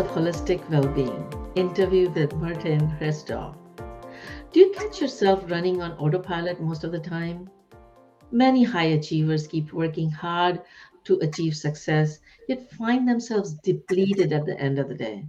[0.00, 3.54] of Holistic Wellbeing interview with Martin Hristov.
[4.50, 7.50] Do you catch yourself running on autopilot most of the time?
[8.32, 10.62] Many high achievers keep working hard
[11.04, 12.18] to achieve success,
[12.48, 15.26] yet find themselves depleted at the end of the day.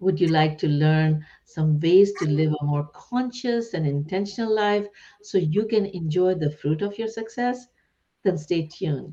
[0.00, 4.86] Would you like to learn some ways to live a more conscious and intentional life
[5.20, 7.66] so you can enjoy the fruit of your success?
[8.24, 9.12] Then stay tuned.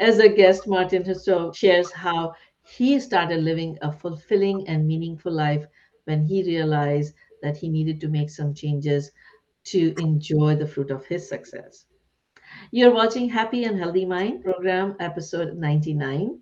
[0.00, 2.34] As a guest, Martin Hristov shares how
[2.64, 5.66] he started living a fulfilling and meaningful life
[6.04, 9.10] when he realized that he needed to make some changes
[9.64, 11.86] to enjoy the fruit of his success.
[12.70, 16.40] You're watching Happy and Healthy Mind program, episode 99.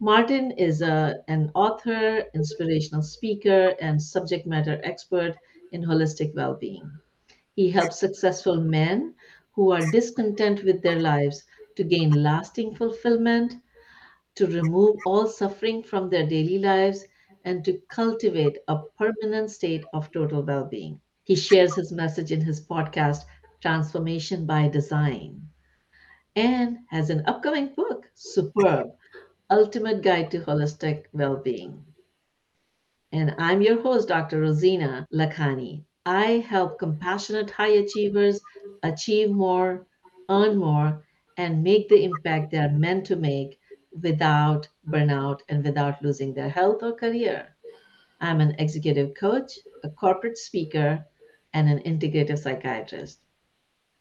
[0.00, 5.36] Martin is a, an author, inspirational speaker, and subject matter expert
[5.72, 6.90] in holistic well being.
[7.54, 9.14] He helps successful men
[9.52, 11.44] who are discontent with their lives
[11.76, 13.54] to gain lasting fulfillment,
[14.40, 17.04] to remove all suffering from their daily lives,
[17.44, 20.98] and to cultivate a permanent state of total well being.
[21.24, 23.24] He shares his message in his podcast,
[23.60, 25.42] Transformation by Design,
[26.36, 28.92] and has an upcoming book, Superb
[29.50, 31.84] Ultimate Guide to Holistic Well-Being.
[33.12, 34.40] And I'm your host, Dr.
[34.40, 35.84] Rosina Lakhani.
[36.06, 38.40] I help compassionate high achievers
[38.82, 39.86] achieve more,
[40.30, 41.04] earn more,
[41.36, 43.59] and make the impact they are meant to make
[44.02, 47.56] without burnout and without losing their health or career.
[48.20, 51.04] I'm an executive coach, a corporate speaker,
[51.52, 53.20] and an integrative psychiatrist.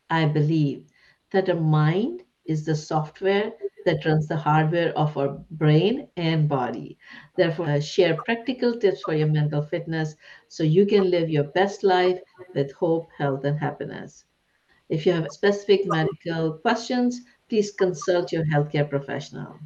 [0.10, 0.86] I believe
[1.32, 3.54] that a mind is the software
[3.86, 6.98] that runs the hardware of our brain and body.
[7.38, 10.16] Therefore, I share practical tips for your mental fitness
[10.48, 12.20] so you can live your best life
[12.54, 14.26] with hope, health, and happiness.
[14.90, 19.60] If you have specific medical questions, please consult your healthcare professional.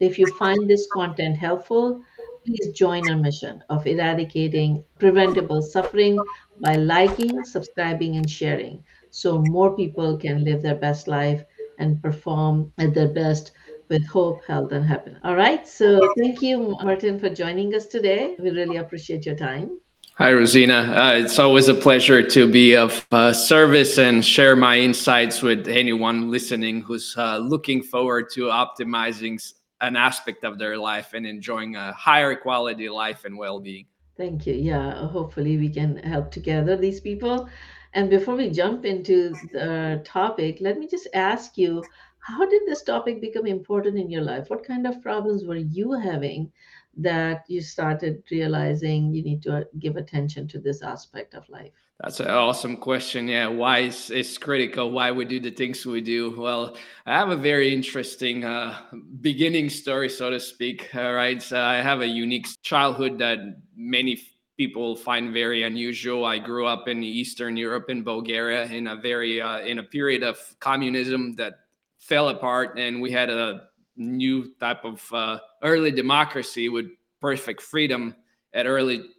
[0.00, 2.02] If you find this content helpful,
[2.44, 6.18] please join our mission of eradicating preventable suffering
[6.60, 11.44] by liking, subscribing, and sharing so more people can live their best life
[11.78, 13.52] and perform at their best
[13.88, 15.20] with hope, health, and happiness.
[15.24, 15.66] All right.
[15.66, 18.36] So thank you, Martin, for joining us today.
[18.38, 19.80] We really appreciate your time.
[20.16, 20.92] Hi, Rosina.
[20.96, 25.68] Uh, it's always a pleasure to be of uh, service and share my insights with
[25.68, 29.40] anyone listening who's uh, looking forward to optimizing
[29.80, 33.86] an aspect of their life and enjoying a higher quality life and well being.
[34.16, 34.54] Thank you.
[34.54, 37.48] Yeah, hopefully we can help together these people.
[37.94, 41.84] And before we jump into the topic, let me just ask you
[42.18, 44.50] how did this topic become important in your life?
[44.50, 46.52] What kind of problems were you having
[46.96, 51.72] that you started realizing you need to give attention to this aspect of life?
[52.00, 53.26] That's an awesome question.
[53.26, 54.92] Yeah, why is it's critical?
[54.92, 56.32] Why we do the things we do?
[56.38, 56.76] Well,
[57.06, 58.78] I have a very interesting uh,
[59.20, 60.94] beginning story, so to speak.
[60.94, 63.40] All right, so I have a unique childhood that
[63.74, 64.22] many
[64.56, 66.24] people find very unusual.
[66.24, 70.22] I grew up in Eastern Europe in Bulgaria in a very uh, in a period
[70.22, 71.54] of communism that
[71.98, 73.62] fell apart, and we had a
[73.96, 76.86] new type of uh, early democracy with
[77.20, 78.14] perfect freedom
[78.54, 79.10] at early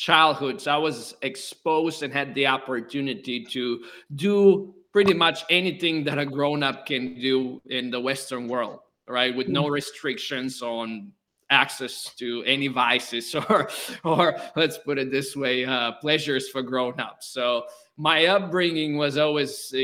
[0.00, 0.62] childhood.
[0.62, 3.84] So I was exposed and had the opportunity to
[4.14, 9.36] do pretty much anything that a grown up can do in the Western world, right?
[9.36, 9.72] With no mm.
[9.72, 11.12] restrictions on
[11.50, 13.68] access to any vices or
[14.04, 17.64] or let's put it this way uh, pleasures for grown-ups so
[17.96, 19.74] my upbringing was always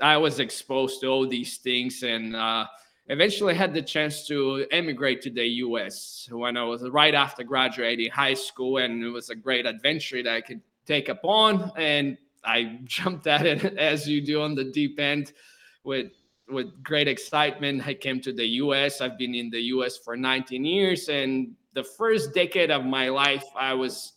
[0.00, 2.64] i was exposed to all these things and uh,
[3.08, 8.10] eventually had the chance to emigrate to the us when i was right after graduating
[8.10, 12.78] high school and it was a great adventure that i could take upon and i
[12.84, 15.32] jumped at it as you do on the deep end
[15.84, 16.10] with
[16.48, 17.86] with great excitement.
[17.86, 19.00] I came to the US.
[19.00, 21.08] I've been in the US for 19 years.
[21.08, 24.12] And the first decade of my life, I was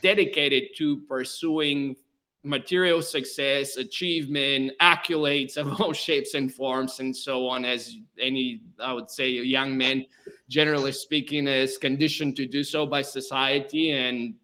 [0.00, 1.96] dedicated to pursuing
[2.44, 8.92] material success, achievement, accolades of all shapes and forms, and so on, as any, I
[8.92, 10.04] would say, young man,
[10.48, 14.34] generally speaking, is conditioned to do so by society and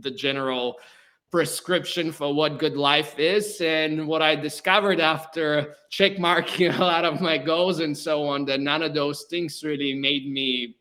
[0.00, 0.76] the general
[1.30, 3.60] prescription for what good life is.
[3.60, 8.60] And what i discovered after checkmarking a lot of my goals and so on that
[8.60, 10.76] none of those things really made me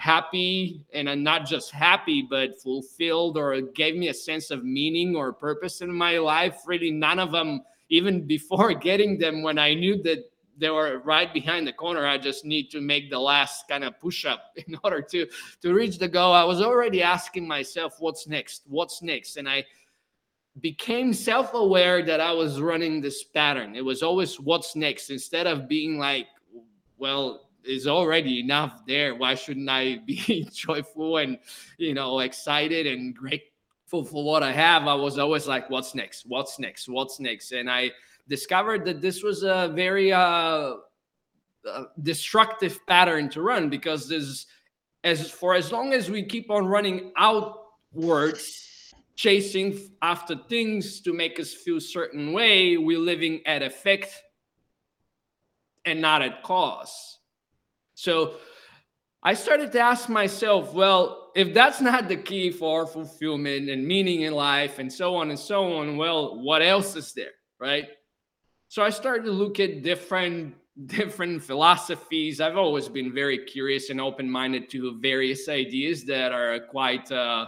[0.00, 5.14] happy and I'm not just happy but fulfilled or gave me a sense of meaning
[5.14, 6.62] or purpose in my life.
[6.66, 11.32] Really none of them even before getting them when i knew that they were right
[11.34, 14.78] behind the corner i just need to make the last kind of push up in
[14.84, 15.26] order to
[15.60, 16.32] to reach the goal.
[16.32, 18.62] I was already asking myself what's next?
[18.66, 19.36] What's next?
[19.36, 19.64] And i
[20.60, 23.76] became self aware that I was running this pattern.
[23.76, 25.10] It was always what's next?
[25.10, 26.26] Instead of being like,
[26.98, 29.14] well, is already enough there.
[29.14, 31.38] Why shouldn't I be joyful and
[31.78, 34.86] you know excited and grateful for what I have?
[34.86, 36.24] I was always like, what's next?
[36.26, 36.88] What's next?
[36.88, 37.52] What's next?
[37.52, 37.90] And I
[38.28, 40.74] discovered that this was a very uh,
[41.68, 44.46] uh, destructive pattern to run because there's
[45.04, 51.38] as for as long as we keep on running outwards chasing after things to make
[51.38, 54.22] us feel certain way we're living at effect
[55.84, 57.18] and not at cause
[58.00, 58.34] so
[59.22, 64.22] i started to ask myself well if that's not the key for fulfillment and meaning
[64.22, 67.88] in life and so on and so on well what else is there right
[68.68, 70.54] so i started to look at different
[70.86, 72.40] different philosophies.
[72.40, 77.46] I've always been very curious and open minded to various ideas that are quite uh,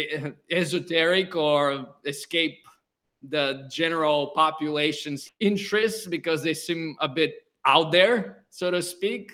[0.50, 2.58] esoteric or escape
[3.28, 9.32] the general population's interests because they seem a bit out there, so to speak.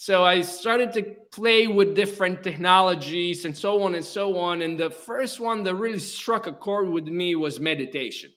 [0.00, 4.62] So I started to play with different technologies and so on and so on.
[4.62, 8.32] And the first one that really struck a chord with me was meditation.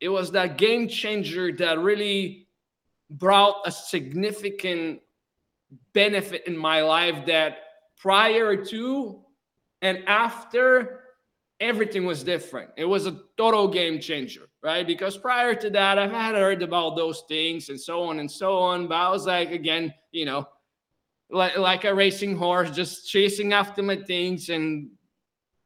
[0.00, 2.48] It was that game changer that really
[3.10, 5.02] brought a significant
[5.92, 7.58] benefit in my life that
[7.98, 9.20] prior to
[9.82, 11.02] and after
[11.60, 16.10] everything was different it was a total game changer right because prior to that i've
[16.10, 19.50] had heard about those things and so on and so on but i was like
[19.50, 20.46] again you know
[21.30, 24.90] like, like a racing horse just chasing after my things and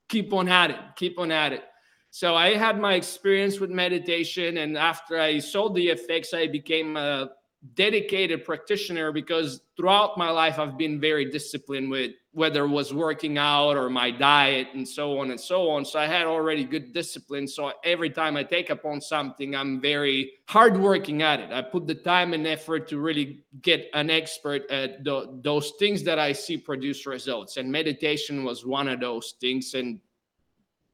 [0.09, 1.65] keep on at it keep on at it.
[2.11, 6.97] So I had my experience with meditation, and after I saw the effects, I became
[6.97, 7.31] a
[7.75, 13.37] dedicated practitioner because throughout my life I've been very disciplined with whether it was working
[13.37, 15.85] out or my diet and so on and so on.
[15.85, 17.47] So I had already good discipline.
[17.47, 21.53] So every time I take upon something, I'm very hardworking at it.
[21.53, 26.03] I put the time and effort to really get an expert at the, those things
[26.05, 27.57] that I see produce results.
[27.57, 29.75] And meditation was one of those things.
[29.75, 30.01] And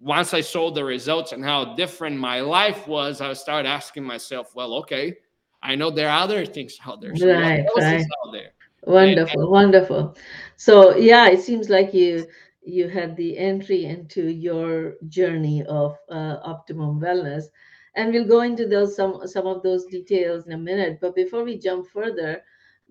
[0.00, 4.54] once I saw the results and how different my life was, I started asking myself,
[4.54, 5.16] well, okay,
[5.62, 7.14] I know there are other things out there.
[7.16, 8.00] So right, right.
[8.00, 8.52] out there?
[8.82, 10.16] Wonderful, and, wonderful.
[10.56, 12.26] So yeah, it seems like you
[12.62, 17.44] you had the entry into your journey of uh, optimum wellness,
[17.94, 20.98] and we'll go into those some some of those details in a minute.
[21.00, 22.42] But before we jump further,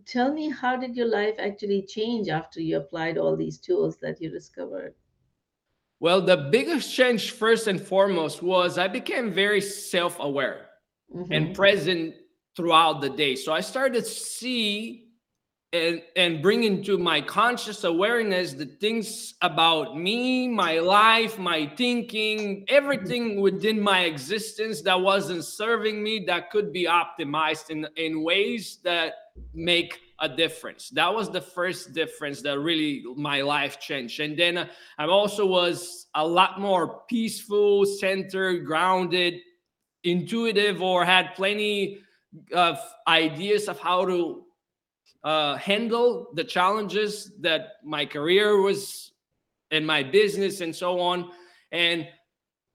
[0.05, 4.21] tell me how did your life actually change after you applied all these tools that
[4.21, 4.93] you discovered?
[5.99, 10.67] Well, the biggest change, first and foremost, was I became very self aware
[11.13, 11.31] mm-hmm.
[11.31, 12.15] and present
[12.55, 13.35] throughout the day.
[13.35, 15.05] So I started to see
[15.73, 22.63] and, and bring into my conscious awareness the things about me, my life, my thinking,
[22.69, 28.79] everything within my existence that wasn't serving me that could be optimized in, in ways
[28.83, 29.13] that
[29.53, 30.89] make a difference.
[30.91, 34.21] That was the first difference that really my life changed.
[34.21, 39.41] And then I also was a lot more peaceful, centered, grounded,
[40.05, 41.99] intuitive, or had plenty
[42.53, 44.43] of ideas of how to
[45.23, 49.11] uh, handle the challenges that my career was
[49.71, 51.31] and my business and so on.
[51.71, 52.07] And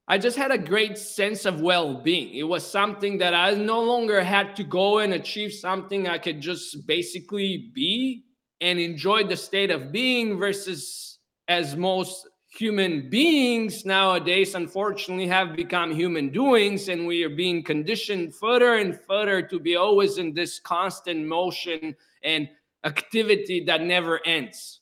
[0.08, 2.34] I just had a great sense of well being.
[2.34, 6.08] It was something that I no longer had to go and achieve something.
[6.08, 8.24] I could just basically be
[8.60, 15.92] and enjoy the state of being versus as most human beings nowadays unfortunately have become
[15.92, 20.60] human doings and we are being conditioned further and further to be always in this
[20.60, 22.48] constant motion and
[22.84, 24.80] activity that never ends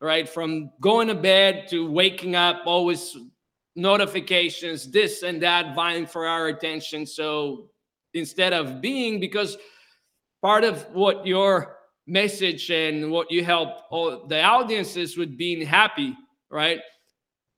[0.00, 0.28] right?
[0.28, 3.16] From going to bed to waking up always
[3.76, 7.06] notifications this and that vying for our attention.
[7.06, 7.70] So
[8.14, 9.56] instead of being because
[10.42, 16.16] part of what your message and what you help all the audiences with being happy
[16.50, 16.80] right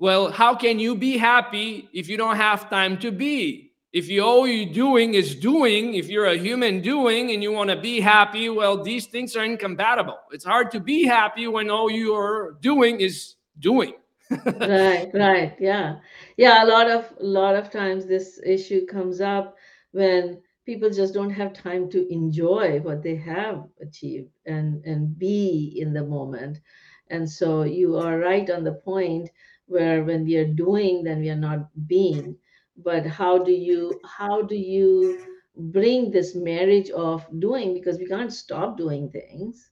[0.02, 3.70] well, how can you be happy if you don't have time to be?
[3.92, 7.70] If you all you're doing is doing, if you're a human doing and you want
[7.70, 10.18] to be happy, well, these things are incompatible.
[10.32, 13.94] It's hard to be happy when all you're doing is doing.
[14.60, 15.54] right, right.
[15.60, 15.98] Yeah.
[16.36, 19.54] Yeah, a lot of a lot of times this issue comes up
[19.92, 25.78] when people just don't have time to enjoy what they have achieved and and be
[25.80, 26.58] in the moment.
[27.10, 29.30] And so you are right on the point
[29.66, 32.36] where when we are doing then we are not being.
[32.76, 35.18] But how do you how do you
[35.56, 37.74] bring this marriage of doing?
[37.74, 39.70] Because we can't stop doing things.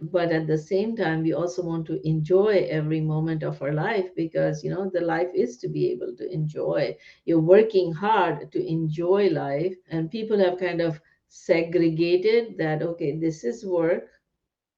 [0.00, 4.08] But at the same time we also want to enjoy every moment of our life
[4.16, 6.96] because you know the life is to be able to enjoy.
[7.24, 13.44] You're working hard to enjoy life and people have kind of segregated that okay this
[13.44, 14.08] is work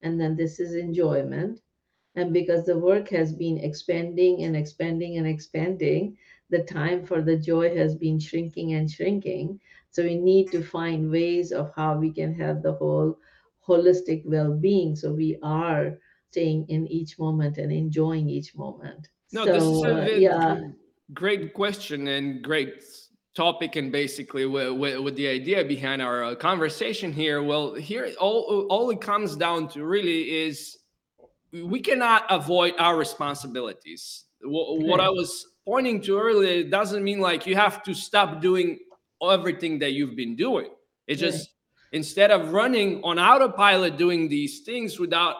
[0.03, 1.61] and then this is enjoyment.
[2.17, 6.17] And because the work has been expanding and expanding and expanding,
[6.51, 9.59] the time for the joy has been shrinking and shrinking.
[9.91, 13.19] So we need to find ways of how we can have the whole
[13.67, 14.95] holistic well-being.
[14.95, 15.99] So we are
[16.31, 19.09] staying in each moment and enjoying each moment.
[19.33, 20.61] No, so, this is a very yeah,
[21.13, 22.85] great question and great
[23.35, 28.13] topic and basically with, with, with, the idea behind our uh, conversation here well here
[28.21, 30.79] all all it comes down to really is
[31.63, 34.25] we cannot avoid our responsibilities.
[34.43, 38.79] What, what i was pointing to earlier doesn't mean like you have to stop doing
[39.23, 40.69] everything that you've been doing.
[41.07, 41.51] It just
[41.93, 45.37] instead of running on autopilot doing these things without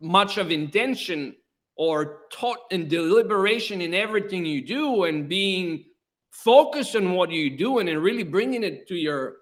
[0.00, 1.34] much of intention
[1.76, 5.84] or thought and deliberation in everything you do and being
[6.30, 9.36] focused on what you're doing and really bringing it to your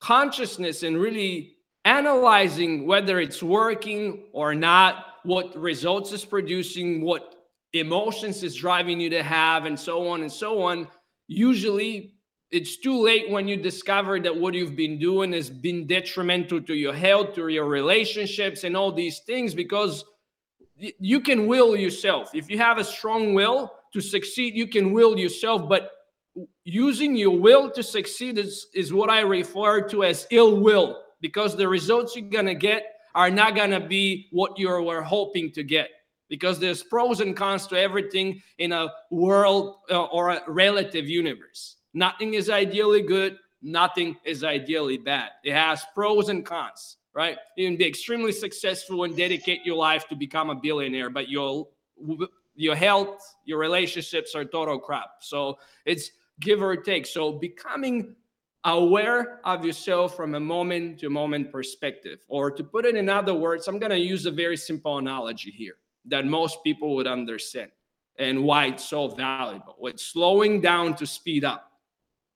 [0.00, 7.34] consciousness and really analyzing whether it's working or not, what results is producing, what
[7.72, 10.88] emotions is driving you to have, and so on and so on.
[11.28, 12.14] Usually,
[12.50, 16.74] it's too late when you discover that what you've been doing has been detrimental to
[16.74, 20.04] your health, to your relationships, and all these things because
[20.76, 22.30] you can will yourself.
[22.34, 25.68] If you have a strong will to succeed, you can will yourself.
[25.68, 25.90] But
[26.64, 31.56] using your will to succeed is, is what I refer to as ill will because
[31.56, 35.50] the results you're going to get are not going to be what you were hoping
[35.52, 35.88] to get
[36.28, 41.76] because there's pros and cons to everything in a world uh, or a relative universe.
[41.94, 45.30] Nothing is ideally good, nothing is ideally bad.
[45.44, 47.36] It has pros and cons right?
[47.56, 51.68] You can be extremely successful and dedicate your life to become a billionaire, but your
[52.54, 55.10] your health, your relationships are total crap.
[55.20, 56.10] So it's
[56.40, 57.06] give or take.
[57.06, 58.14] So becoming
[58.64, 63.34] aware of yourself from a moment to moment perspective, or to put it in other
[63.34, 65.76] words, I'm going to use a very simple analogy here
[66.06, 67.70] that most people would understand
[68.18, 69.76] and why it's so valuable.
[69.82, 71.72] It's slowing down to speed up.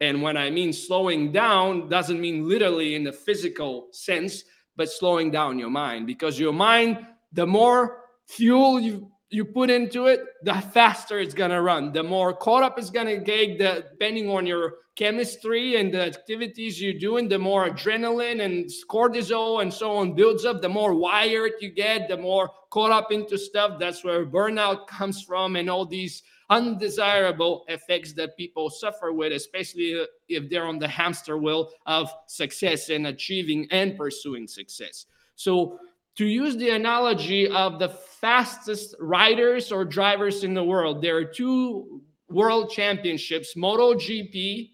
[0.00, 4.44] And when I mean slowing down, doesn't mean literally in the physical sense,
[4.76, 10.06] but slowing down your mind because your mind, the more fuel you you put into
[10.06, 11.92] it, the faster it's gonna run.
[11.92, 16.80] The more caught up it's gonna get, the, depending on your chemistry and the activities
[16.80, 21.52] you're doing, the more adrenaline and cortisol and so on builds up, the more wired
[21.60, 23.78] you get, the more caught up into stuff.
[23.78, 30.00] That's where burnout comes from, and all these undesirable effects that people suffer with, especially
[30.00, 35.04] uh, if they're on the hamster wheel of success and achieving and pursuing success.
[35.34, 35.78] So,
[36.16, 41.24] to use the analogy of the fastest riders or drivers in the world, there are
[41.24, 44.70] two world championships MotoGP,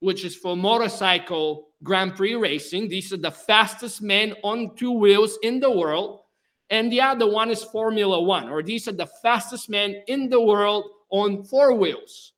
[0.00, 2.88] which is for motorcycle Grand Prix racing.
[2.88, 6.20] These are the fastest men on two wheels in the world.
[6.68, 10.40] And the other one is Formula One, or these are the fastest men in the
[10.40, 12.32] world on four wheels.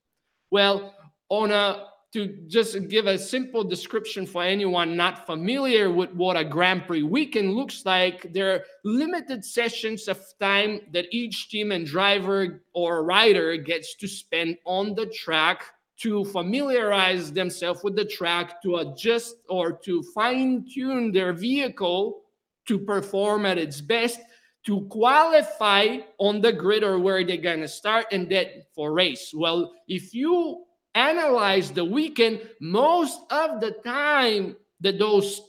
[0.50, 0.94] Well,
[1.30, 6.44] on a to just give a simple description for anyone not familiar with what a
[6.44, 11.86] Grand Prix weekend looks like, there are limited sessions of time that each team and
[11.86, 15.64] driver or rider gets to spend on the track
[15.98, 22.22] to familiarize themselves with the track, to adjust or to fine tune their vehicle
[22.66, 24.20] to perform at its best
[24.64, 29.32] to qualify on the grid or where they're going to start and then for race.
[29.34, 30.64] Well, if you
[30.94, 35.40] analyze the weekend, most of the time that those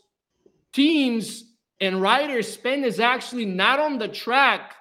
[0.74, 1.46] teams
[1.80, 4.76] and riders spend is actually not on the track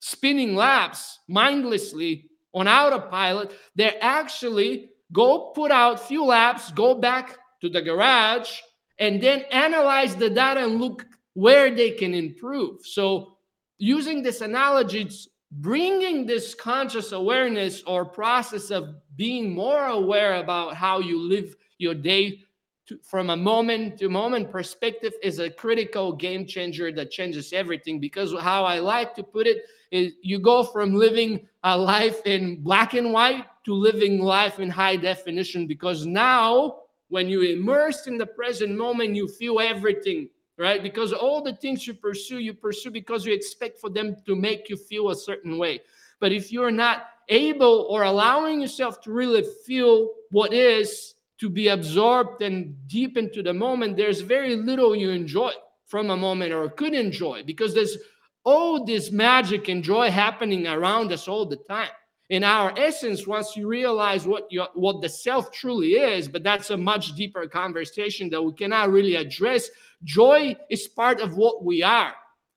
[0.00, 3.52] spinning laps mindlessly on autopilot.
[3.74, 8.60] They actually go put out few laps, go back to the garage,
[8.98, 12.84] and then analyze the data and look where they can improve.
[12.84, 13.38] So
[13.78, 15.28] using this analogy, it's
[15.60, 21.94] bringing this conscious awareness or process of being more aware about how you live your
[21.94, 22.40] day
[22.86, 28.00] to, from a moment to moment perspective is a critical game changer that changes everything
[28.00, 32.62] because how i like to put it is you go from living a life in
[32.62, 36.78] black and white to living life in high definition because now
[37.08, 40.28] when you immersed in the present moment you feel everything
[40.58, 40.82] right?
[40.82, 44.68] Because all the things you pursue, you pursue because you expect for them to make
[44.68, 45.80] you feel a certain way.
[46.20, 51.68] But if you're not able or allowing yourself to really feel what is to be
[51.68, 55.52] absorbed and deep into the moment, there's very little you enjoy
[55.86, 57.98] from a moment or could enjoy because there's
[58.44, 61.90] all this magic and joy happening around us all the time
[62.30, 66.70] in our essence once you realize what you what the self truly is but that's
[66.70, 69.68] a much deeper conversation that we cannot really address
[70.04, 72.14] Joy is part of what we are.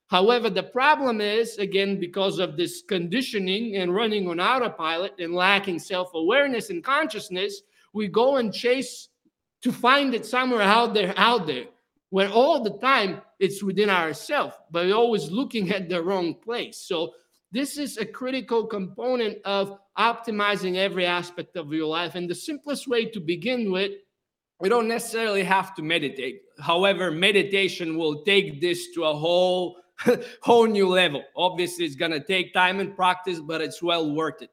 [0.08, 5.80] However, the problem is, again, because of this conditioning and running on autopilot and lacking
[5.80, 7.62] self awareness and consciousness,
[7.92, 9.08] we go and chase
[9.62, 11.64] to find it somewhere out there, out there,
[12.10, 16.78] where all the time it's within ourselves, but we're always looking at the wrong place.
[16.78, 17.14] So,
[17.52, 22.14] this is a critical component of optimizing every aspect of your life.
[22.14, 23.92] And the simplest way to begin with,
[24.60, 26.42] we don't necessarily have to meditate.
[26.60, 29.76] However, meditation will take this to a whole
[30.42, 31.22] whole new level.
[31.36, 34.50] Obviously, it's gonna take time and practice, but it's well worth it.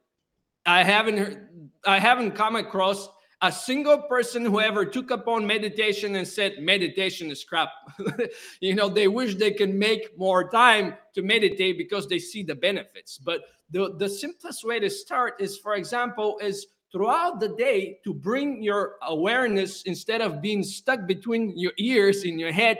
[0.66, 1.50] I haven't heard,
[1.86, 3.10] I haven't come across
[3.42, 7.70] a single person who ever took upon meditation and said meditation is crap.
[8.62, 12.56] you know, they wish they can make more time to meditate because they see the
[12.56, 13.18] benefits.
[13.18, 18.14] But the, the simplest way to start is, for example, is throughout the day to
[18.14, 22.80] bring your awareness instead of being stuck between your ears in your head.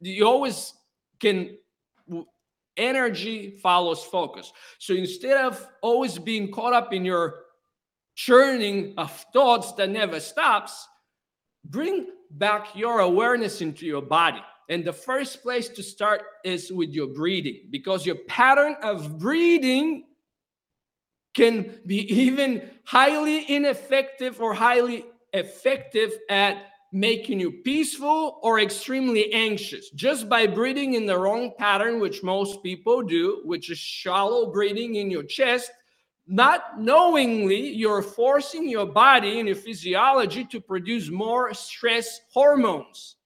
[0.00, 0.74] You always
[1.18, 1.56] can
[2.76, 4.52] energy follows focus.
[4.78, 7.44] So instead of always being caught up in your
[8.14, 10.86] churning of thoughts that never stops,
[11.64, 14.42] bring back your awareness into your body.
[14.68, 20.04] And the first place to start is with your breathing because your pattern of breathing
[21.34, 29.90] can be even highly ineffective or highly effective at making you peaceful or extremely anxious
[29.90, 34.96] just by breathing in the wrong pattern, which most people do, which is shallow breathing
[34.96, 35.70] in your chest.
[36.26, 43.16] Not knowingly, you're forcing your body and your physiology to produce more stress hormones.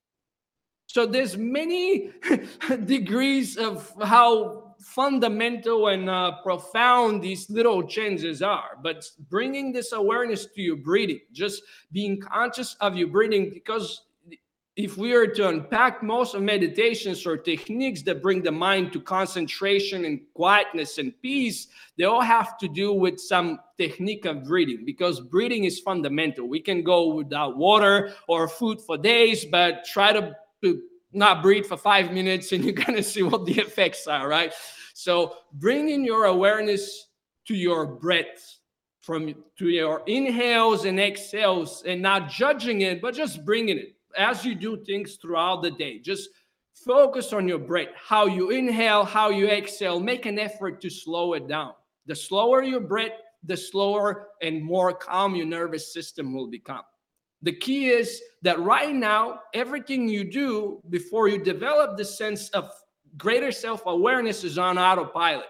[0.87, 2.13] So there's many
[2.85, 8.79] degrees of how fundamental and uh, profound these little changes are.
[8.83, 14.03] But bringing this awareness to your breathing, just being conscious of your breathing, because
[14.77, 19.01] if we are to unpack most of meditations or techniques that bring the mind to
[19.01, 24.85] concentration and quietness and peace, they all have to do with some technique of breathing
[24.85, 26.49] because breathing is fundamental.
[26.49, 30.83] We can go without water or food for days, but try to, to
[31.15, 34.53] not breathe for five minutes and you're going to see what the effects are, right?
[34.95, 37.09] So bringing your awareness
[37.47, 38.59] to your breath
[39.01, 44.45] from to your inhales and exhales and not judging it, but just bringing it as
[44.45, 45.99] you do things throughout the day.
[45.99, 46.31] Just
[46.75, 50.01] focus on your breath, how you inhale, how you exhale.
[50.01, 51.73] Make an effort to slow it down.
[52.07, 56.83] The slower your breath, the slower and more calm your nervous system will become.
[57.45, 62.71] The key is that right now, everything you do before you develop the sense of
[63.19, 65.47] greater self awareness is on autopilot.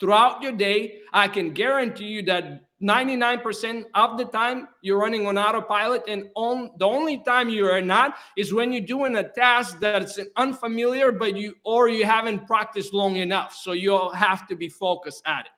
[0.00, 5.38] Throughout your day, I can guarantee you that 99% of the time you're running on
[5.38, 9.78] autopilot, and on the only time you are not is when you're doing a task
[9.78, 13.54] that's unfamiliar, but you or you haven't practiced long enough.
[13.54, 15.52] So you'll have to be focused at it.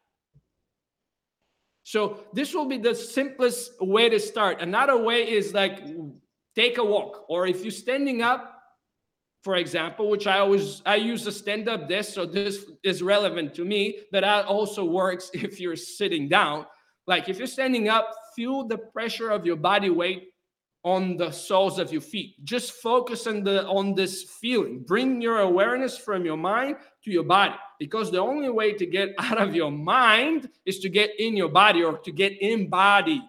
[1.85, 4.61] So this will be the simplest way to start.
[4.61, 5.81] Another way is like
[6.57, 8.59] take a walk, or if you're standing up,
[9.43, 13.65] for example, which I always I use a stand-up desk, so this is relevant to
[13.67, 16.67] me, but that also works if you're sitting down.
[17.07, 20.31] Like if you're standing up, feel the pressure of your body weight
[20.85, 22.43] on the soles of your feet.
[22.45, 24.83] Just focus on the on this feeling.
[24.87, 29.15] Bring your awareness from your mind to your body because the only way to get
[29.19, 33.23] out of your mind is to get in your body or to get in body.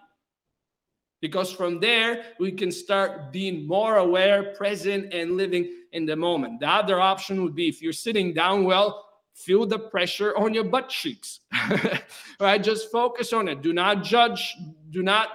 [1.20, 6.60] Because from there we can start being more aware, present and living in the moment.
[6.60, 10.64] The other option would be if you're sitting down well, feel the pressure on your
[10.64, 11.40] butt cheeks.
[12.40, 12.62] right?
[12.62, 13.60] Just focus on it.
[13.60, 14.56] Do not judge,
[14.88, 15.28] do not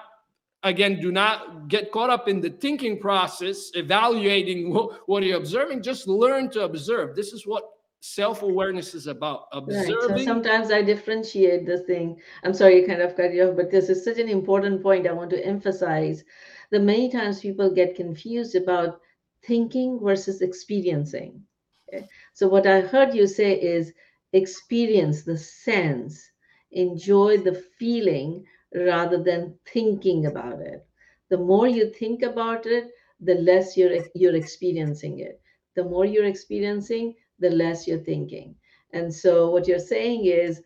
[0.63, 5.81] again do not get caught up in the thinking process evaluating what, what, you're observing
[5.81, 7.63] just learn to observe this is what
[8.01, 10.17] self-awareness is about observing right.
[10.17, 13.71] so sometimes i differentiate this thing i'm sorry you kind of cut you off but
[13.71, 16.23] this is such an important point i want to emphasize
[16.71, 18.99] that many times people get confused about
[19.43, 21.41] thinking versus experiencing
[21.87, 22.07] okay?
[22.33, 23.93] so what i heard you say is
[24.33, 26.31] experience the sense
[26.71, 30.85] enjoy the feeling rather than thinking about it.
[31.29, 35.41] The more you think about it, the less you're you're experiencing it.
[35.75, 38.55] The more you're experiencing, the less you're thinking.
[38.93, 40.61] And so what you're saying is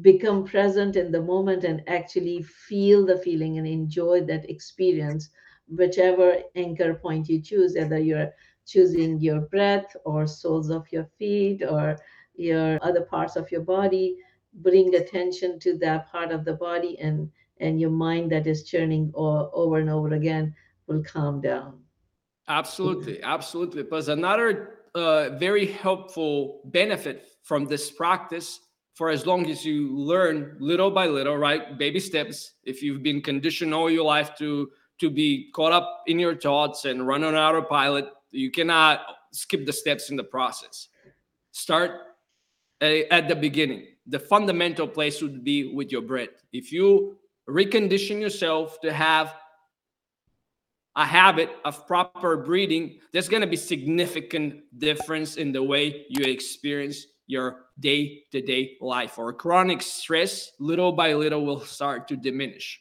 [0.00, 5.30] become present in the moment and actually feel the feeling and enjoy that experience,
[5.68, 8.32] whichever anchor point you choose, whether you're
[8.66, 11.96] choosing your breath or soles of your feet or
[12.34, 14.16] your other parts of your body,
[14.54, 19.10] bring attention to that part of the body and and your mind that is churning
[19.14, 20.54] over and over again
[20.86, 21.80] will calm down.
[22.48, 23.82] Absolutely, absolutely.
[23.82, 28.60] Because another a very helpful benefit from this practice
[28.94, 31.76] for as long as you learn little by little, right?
[31.76, 32.52] Baby steps.
[32.64, 36.86] If you've been conditioned all your life to to be caught up in your thoughts
[36.86, 40.88] and run on autopilot, you cannot skip the steps in the process.
[41.52, 41.90] Start
[42.80, 43.84] eh, at the beginning.
[44.06, 46.42] The fundamental place would be with your breath.
[46.54, 49.34] If you recondition yourself to have
[50.96, 56.24] a habit of proper breathing, there's going to be significant difference in the way you
[56.24, 62.80] experience your day-to-day life or chronic stress little by little will start to diminish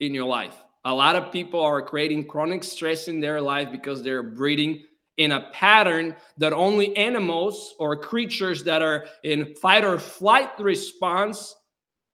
[0.00, 0.54] in your life.
[0.84, 4.84] A lot of people are creating chronic stress in their life because they're breathing
[5.16, 11.54] in a pattern that only animals or creatures that are in fight or flight response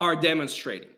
[0.00, 0.90] are demonstrating.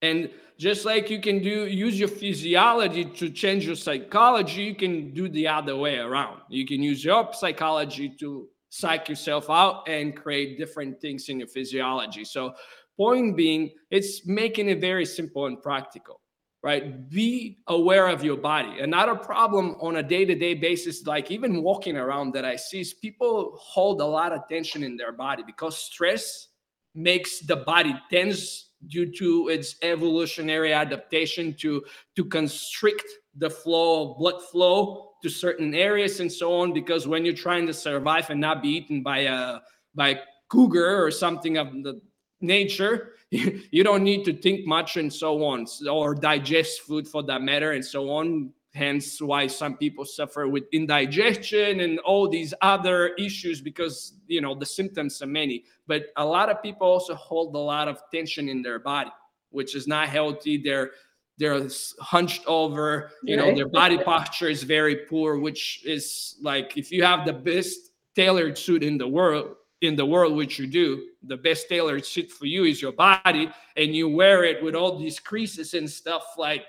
[0.00, 0.30] And
[0.62, 5.28] just like you can do use your physiology to change your psychology, you can do
[5.28, 6.40] the other way around.
[6.48, 11.48] You can use your psychology to psych yourself out and create different things in your
[11.48, 12.24] physiology.
[12.24, 12.54] So,
[12.96, 16.20] point being, it's making it very simple and practical,
[16.62, 17.10] right?
[17.10, 18.78] Be aware of your body.
[18.78, 22.82] Another problem on a day to day basis, like even walking around that I see,
[22.82, 26.46] is people hold a lot of tension in their body because stress
[26.94, 31.82] makes the body tense due to its evolutionary adaptation to
[32.16, 37.24] to constrict the flow of blood flow to certain areas and so on because when
[37.24, 39.58] you're trying to survive and not be eaten by a
[39.94, 40.18] by
[40.48, 42.00] cougar or something of the
[42.40, 47.40] nature you don't need to think much and so on or digest food for that
[47.40, 53.08] matter and so on hence why some people suffer with indigestion and all these other
[53.14, 55.64] issues because you know the symptoms are many.
[55.86, 59.10] But a lot of people also hold a lot of tension in their body
[59.52, 60.56] which is not healthy.
[60.56, 60.90] They're
[61.38, 61.66] they're
[62.00, 67.02] hunched over you know their body posture is very poor which is like if you
[67.02, 71.36] have the best tailored suit in the world in the world which you do the
[71.36, 75.18] best tailored suit for you is your body and you wear it with all these
[75.18, 76.66] creases and stuff like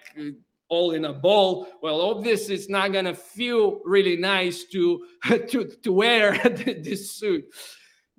[0.73, 5.05] all in a ball well obviously it's not to feel really nice to
[5.49, 6.37] to to wear
[6.89, 7.45] this suit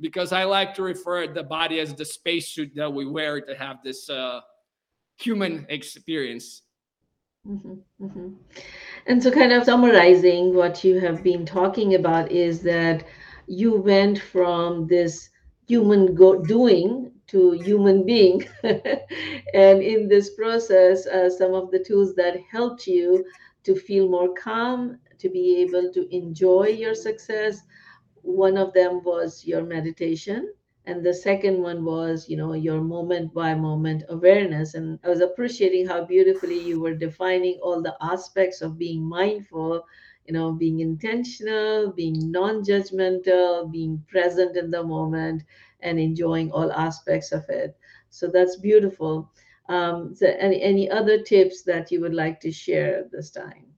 [0.01, 3.77] because i like to refer the body as the spacesuit that we wear to have
[3.83, 4.41] this uh
[5.17, 6.63] human experience.
[7.47, 8.29] Mm-hmm, mm-hmm.
[9.07, 13.05] And so, kind of summarizing what you have been talking about is that
[13.47, 15.29] you went from this
[15.67, 18.45] human go- doing to human being.
[18.63, 23.25] and in this process, uh, some of the tools that helped you
[23.65, 27.63] to feel more calm, to be able to enjoy your success,
[28.23, 30.53] one of them was your meditation
[30.87, 35.21] and the second one was you know your moment by moment awareness and i was
[35.21, 39.83] appreciating how beautifully you were defining all the aspects of being mindful
[40.27, 45.43] you know being intentional being non-judgmental being present in the moment
[45.85, 47.77] and enjoying all aspects of it
[48.11, 49.31] so that's beautiful
[49.69, 53.75] um, so any, any other tips that you would like to share this time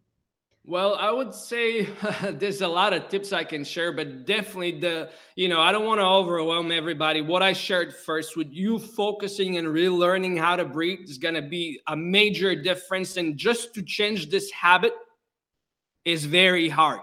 [0.69, 1.85] well, I would say
[2.33, 5.87] there's a lot of tips I can share, but definitely the, you know, I don't
[5.87, 7.21] want to overwhelm everybody.
[7.21, 11.43] What I shared first with you focusing and relearning how to breathe is going to
[11.43, 13.17] be a major difference.
[13.17, 14.93] And just to change this habit
[16.05, 17.01] is very hard.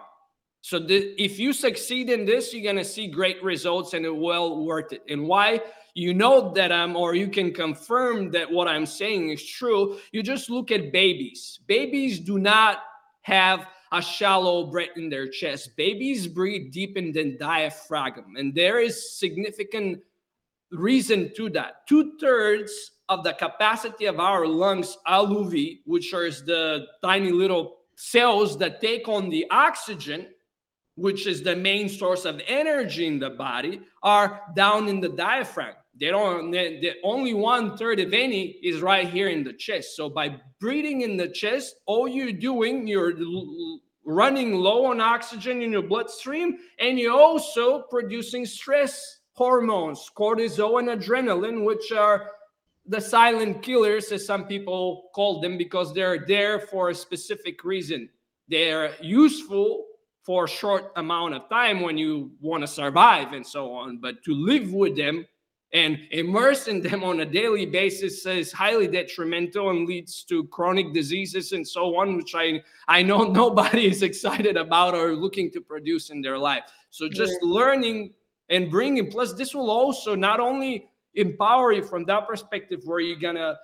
[0.64, 4.64] So the, if you succeed in this, you're to see great results and it well
[4.64, 5.04] worth it.
[5.10, 5.60] And why?
[5.94, 10.00] You know that I'm, or you can confirm that what I'm saying is true.
[10.14, 11.60] You just look at babies.
[11.68, 12.80] Babies do not
[13.24, 15.76] have a shallow breath in their chest.
[15.76, 20.00] Babies breathe deep in the diaphragm, and there is significant
[20.72, 21.86] reason to that.
[21.90, 28.58] Two thirds of the capacity of our lungs, alveoli, which are the tiny little cells
[28.60, 30.28] that take on the oxygen,
[30.96, 35.76] which is the main source of energy in the body, are down in the diaphragm.
[36.00, 39.96] They don't, the only one third of any is right here in the chest.
[39.96, 43.14] So by breathing in the chest, all you're doing, you're
[44.04, 50.90] running low on oxygen in your bloodstream, and you're also producing stress hormones, cortisol and
[50.90, 52.32] adrenaline, which are
[52.86, 58.10] the silent killers, as some people call them, because they're there for a specific reason.
[58.50, 59.86] They're useful
[60.24, 64.24] for a short amount of time when you want to survive and so on, but
[64.24, 65.26] to live with them
[65.74, 71.52] and immersing them on a daily basis is highly detrimental and leads to chronic diseases
[71.52, 76.12] and so on which i i know nobody is excited about or looking to produce
[76.12, 77.50] in their life so just yeah.
[77.50, 78.14] learning
[78.50, 83.20] and bringing plus this will also not only empower you from that perspective where you're
[83.20, 83.56] gonna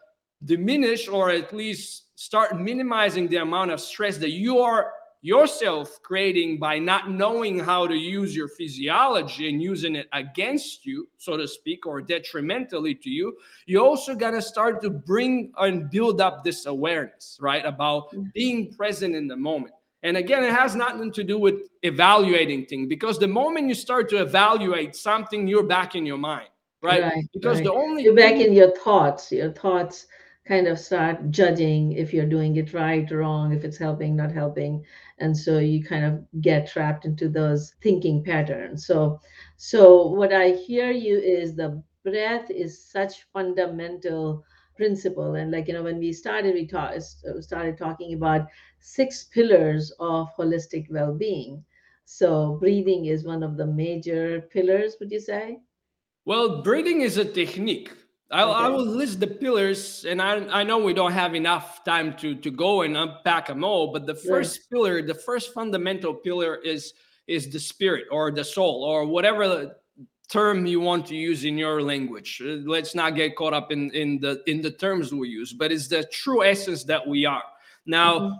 [0.46, 6.60] diminish or at least start minimizing the amount of stress that you are yourself creating
[6.60, 11.48] by not knowing how to use your physiology and using it against you, so to
[11.48, 16.44] speak, or detrimentally to you, you also got to start to bring and build up
[16.44, 17.66] this awareness, right?
[17.66, 18.32] About mm.
[18.34, 19.74] being present in the moment.
[20.04, 24.10] And again, it has nothing to do with evaluating things because the moment you start
[24.12, 26.48] to evaluate something, you're back in your mind,
[26.82, 27.04] right?
[27.04, 27.66] right because right.
[27.66, 30.08] the only you're back in your thoughts, your thoughts
[30.50, 34.32] kind of start judging if you're doing it right, or wrong, if it's helping, not
[34.32, 34.84] helping.
[35.20, 38.88] And so you kind of get trapped into those thinking patterns.
[38.88, 39.22] So,
[39.58, 44.44] so what I hear you is the breath is such fundamental
[44.76, 45.36] principle.
[45.36, 46.98] And like, you know, when we started, we ta-
[47.42, 48.48] started talking about
[48.80, 51.64] six pillars of holistic well-being.
[52.06, 55.60] So breathing is one of the major pillars, would you say?
[56.26, 57.92] Well, breathing is a technique
[58.32, 58.52] I, okay.
[58.52, 62.36] I will list the pillars, and I, I know we don't have enough time to,
[62.36, 63.92] to go and unpack them all.
[63.92, 64.78] But the first yeah.
[64.78, 66.94] pillar, the first fundamental pillar is
[67.28, 69.76] is the spirit or the soul or whatever
[70.30, 72.42] term you want to use in your language.
[72.44, 75.72] Uh, let's not get caught up in in the in the terms we use, but
[75.72, 77.44] it's the true essence that we are.
[77.86, 78.36] Now, mm-hmm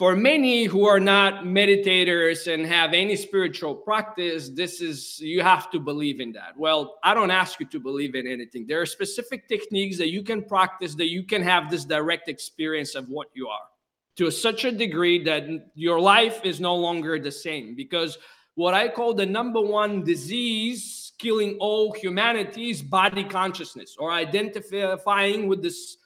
[0.00, 5.70] for many who are not meditators and have any spiritual practice, this is you have
[5.70, 6.56] to believe in that.
[6.56, 8.66] Well, I don't ask you to believe in anything.
[8.66, 12.94] There are specific techniques that you can practice that you can have this direct experience
[12.94, 13.68] of what you are
[14.16, 17.74] to such a degree that your life is no longer the same.
[17.74, 18.16] Because
[18.54, 25.46] what I call the number one disease killing all humanity is body consciousness or identifying
[25.46, 25.98] with this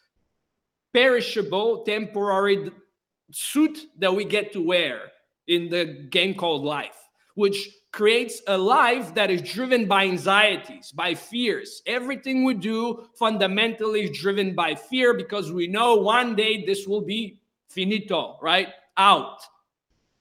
[0.92, 2.72] perishable, temporary
[3.34, 5.12] suit that we get to wear
[5.46, 6.96] in the game called life,
[7.34, 11.82] which creates a life that is driven by anxieties, by fears.
[11.86, 17.00] Everything we do fundamentally is driven by fear because we know one day this will
[17.00, 18.68] be finito, right?
[18.96, 19.40] Out.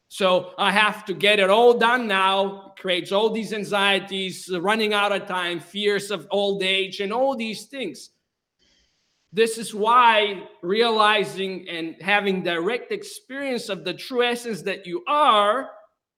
[0.10, 2.68] So I have to get it all done now.
[2.68, 7.36] It creates all these anxieties, running out of time, fears of old age, and all
[7.36, 8.12] these things.
[9.36, 15.72] This is why realizing and having direct experience of the true essence that you are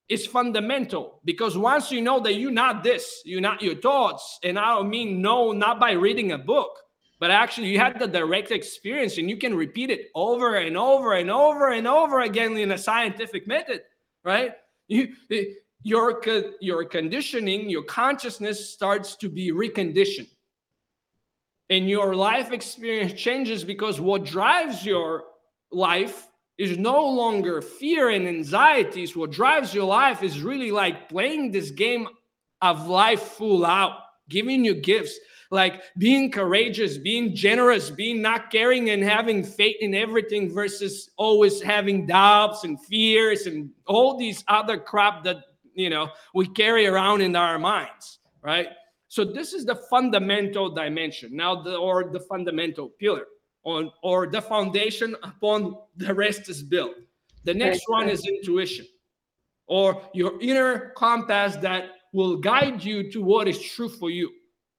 [0.10, 4.60] is fundamental because once you know that you're not this, you're not your thoughts, and
[4.60, 6.71] I don't mean no, not by reading a book,
[7.17, 11.13] but actually you had the direct experience and you can repeat it over and over
[11.13, 13.82] and over and over again in a scientific method,
[14.25, 14.56] right?
[14.89, 15.13] You,
[15.84, 16.21] your,
[16.60, 20.28] your conditioning, your consciousness starts to be reconditioned
[21.69, 25.23] and your life experience changes because what drives your
[25.71, 29.15] life is no longer fear and anxieties.
[29.15, 32.08] What drives your life is really like playing this game
[32.62, 33.99] of life full out,
[34.30, 35.19] giving you gifts,
[35.51, 41.62] like being courageous, being generous, being not caring and having faith in everything versus always
[41.62, 45.38] having doubts and fears and all these other crap that,
[45.73, 48.69] you know, we carry around in our minds, right?
[49.15, 53.28] So this is the fundamental dimension now, the, or the fundamental pillar,
[53.63, 56.95] on or the foundation upon the rest is built.
[57.45, 58.86] The next one is intuition,
[59.67, 64.32] or your inner compass that will guide you to what is true for you,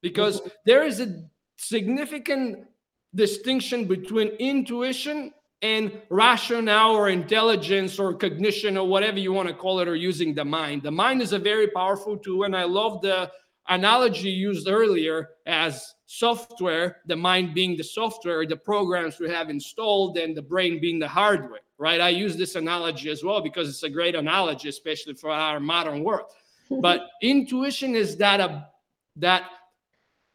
[0.02, 0.48] because mm-hmm.
[0.66, 1.24] there is a
[1.56, 2.66] significant
[3.14, 9.80] distinction between intuition and rationale or intelligence or cognition or whatever you want to call
[9.80, 13.00] it or using the mind the mind is a very powerful tool and i love
[13.00, 13.30] the
[13.68, 20.16] analogy used earlier as software, the mind being the software, the programs we have installed,
[20.18, 22.00] and the brain being the hardware, right?
[22.00, 26.04] I use this analogy as well because it's a great analogy, especially for our modern
[26.04, 26.28] world.
[26.80, 28.68] but intuition is that a,
[29.16, 29.44] that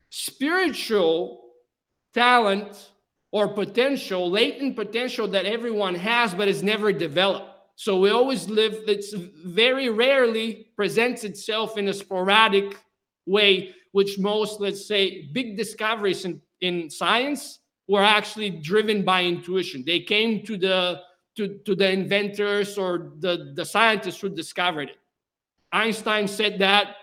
[0.09, 1.41] spiritual
[2.13, 2.91] talent
[3.31, 7.47] or potential, latent potential that everyone has, but is never developed.
[7.75, 12.77] So we always live, it's very rarely presents itself in a sporadic
[13.25, 19.83] way, which most, let's say, big discoveries in, in science were actually driven by intuition.
[19.85, 21.01] They came to the
[21.37, 24.97] to, to the inventors or the, the scientists who discovered it.
[25.71, 26.95] Einstein said that,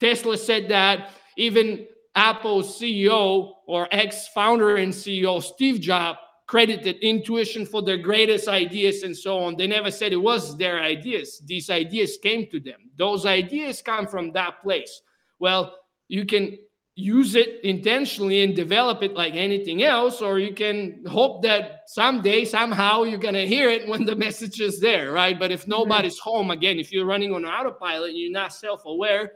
[0.00, 7.82] Tesla said that, even Apple's CEO or ex-founder and CEO Steve Jobs credited intuition for
[7.82, 9.56] their greatest ideas and so on.
[9.56, 11.40] They never said it was their ideas.
[11.46, 12.90] These ideas came to them.
[12.98, 15.00] Those ideas come from that place.
[15.44, 15.74] Well,
[16.08, 16.56] you can
[16.94, 22.46] use it intentionally and develop it like anything else, or you can hope that someday,
[22.46, 25.38] somehow, you're going to hear it when the message is there, right?
[25.38, 25.72] But if mm-hmm.
[25.72, 29.32] nobody's home, again, if you're running on autopilot and you're not self aware,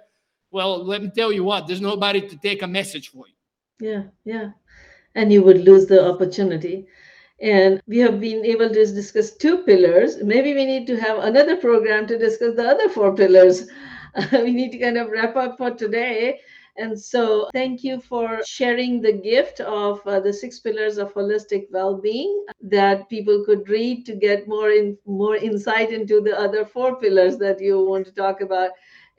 [0.50, 3.34] well, let me tell you what, there's nobody to take a message for you.
[3.90, 4.52] Yeah, yeah.
[5.14, 6.86] And you would lose the opportunity.
[7.42, 10.22] And we have been able to discuss two pillars.
[10.22, 13.66] Maybe we need to have another program to discuss the other four pillars.
[14.32, 16.40] we need to kind of wrap up for today.
[16.76, 21.66] And so, thank you for sharing the gift of uh, the six pillars of holistic
[21.72, 27.00] well-being that people could read to get more in more insight into the other four
[27.00, 28.70] pillars that you want to talk about.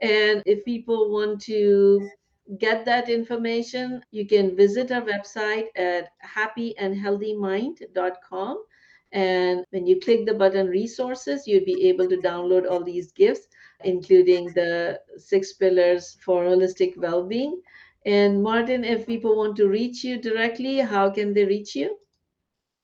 [0.01, 2.09] And if people want to
[2.57, 8.63] get that information, you can visit our website at happyandhealthymind.com.
[9.11, 13.47] And when you click the button resources, you'll be able to download all these gifts,
[13.83, 17.61] including the six pillars for holistic well being.
[18.05, 21.97] And Martin, if people want to reach you directly, how can they reach you?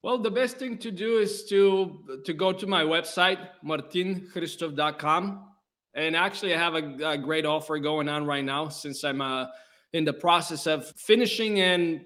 [0.03, 5.51] Well, the best thing to do is to to go to my website, martinhristov.com.
[5.95, 9.47] And actually, I have a, a great offer going on right now since I'm uh,
[9.93, 12.01] in the process of finishing and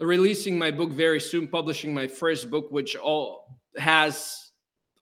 [0.00, 4.43] releasing my book very soon, publishing my first book, which all has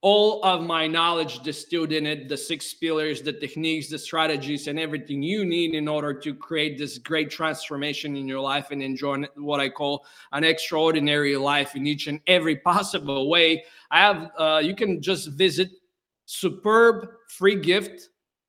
[0.03, 4.79] all of my knowledge distilled in it the six pillars the techniques the strategies and
[4.79, 9.23] everything you need in order to create this great transformation in your life and enjoy
[9.37, 14.61] what i call an extraordinary life in each and every possible way i have uh,
[14.62, 15.71] you can just visit
[16.27, 18.09] superb free gift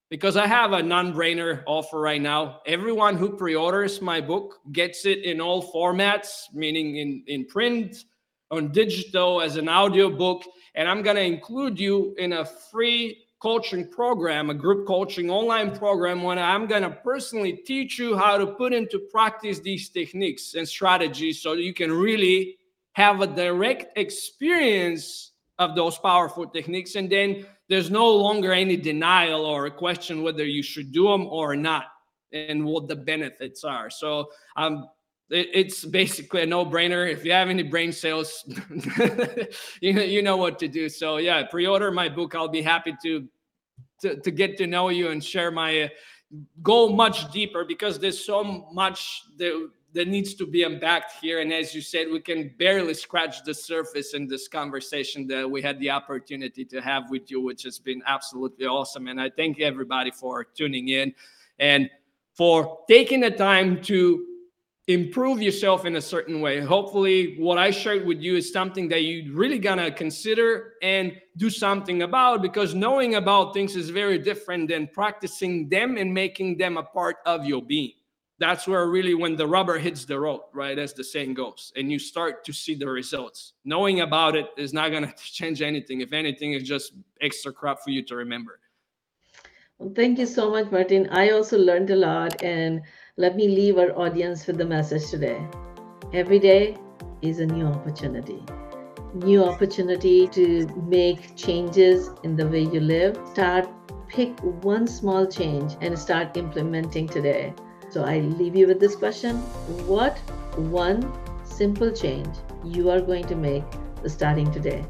[0.09, 2.61] because I have a non brainer offer right now.
[2.67, 8.05] Everyone who pre orders my book gets it in all formats, meaning in, in print,
[8.53, 10.43] on digital, as an audio book.
[10.75, 15.75] And I'm going to include you in a free coaching program, a group coaching online
[15.77, 20.53] program, when I'm going to personally teach you how to put into practice these techniques
[20.53, 22.57] and strategies so you can really
[22.93, 26.95] have a direct experience of those powerful techniques.
[26.95, 31.25] And then there's no longer any denial or a question whether you should do them
[31.27, 31.85] or not
[32.31, 33.89] and what the benefits are.
[33.89, 34.87] So um,
[35.33, 37.11] it, it's basically a no-brainer.
[37.11, 38.45] If you have any brain cells,
[39.81, 40.89] you, know, you know what to do.
[40.89, 42.35] So yeah, pre-order my book.
[42.35, 43.27] I'll be happy to
[44.01, 45.87] to, to get to know you and share my uh,
[46.61, 51.39] go much deeper because there's so much that that needs to be unpacked here.
[51.39, 55.61] And as you said, we can barely scratch the surface in this conversation that we
[55.61, 59.07] had the opportunity to have with you, which has been absolutely awesome.
[59.07, 61.13] And I thank everybody for tuning in
[61.59, 61.89] and
[62.33, 64.32] for taking the time to
[64.87, 66.59] improve yourself in a certain way.
[66.59, 71.49] Hopefully, what I shared with you is something that you really gonna consider and do
[71.49, 76.77] something about because knowing about things is very different than practicing them and making them
[76.77, 77.93] a part of your being.
[78.39, 81.89] That's where really when the rubber hits the road right as the saying goes and
[81.89, 83.53] you start to see the results.
[83.63, 86.01] Knowing about it is not to change anything.
[86.01, 88.59] If anything it's just extra crap for you to remember.
[89.77, 91.07] Well, thank you so much martin.
[91.09, 92.81] I also learned a lot and
[93.17, 95.45] let me leave our audience with the message today
[96.13, 96.77] every day
[97.21, 98.43] is a new opportunity
[99.13, 103.69] new opportunity to make changes in the way you live start
[104.07, 107.53] pick one small change and start implementing today
[107.93, 109.37] so I leave you with this question
[109.85, 110.17] What
[110.57, 113.63] one simple change you are going to make
[114.07, 114.83] starting today?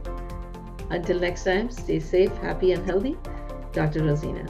[0.89, 3.17] Until next time, stay safe, happy, and healthy.
[3.73, 4.05] Dr.
[4.05, 4.45] Rosina.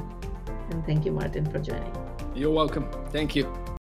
[0.70, 1.96] And thank you, Martin, for joining.
[2.36, 2.88] You're welcome.
[3.10, 3.63] Thank you.